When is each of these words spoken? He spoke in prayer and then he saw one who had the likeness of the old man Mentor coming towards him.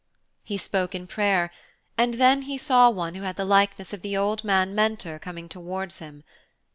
He 0.43 0.57
spoke 0.57 0.95
in 0.95 1.05
prayer 1.05 1.51
and 1.95 2.15
then 2.15 2.41
he 2.41 2.57
saw 2.57 2.89
one 2.89 3.13
who 3.13 3.21
had 3.21 3.35
the 3.35 3.45
likeness 3.45 3.93
of 3.93 4.01
the 4.01 4.17
old 4.17 4.43
man 4.43 4.73
Mentor 4.73 5.19
coming 5.19 5.47
towards 5.47 5.99
him. 5.99 6.23